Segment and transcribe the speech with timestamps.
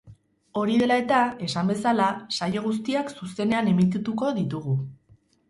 [0.61, 2.07] Hori dela eta, esan bezala,
[2.39, 4.77] saio guztiak zuzenean emitituko ditugu.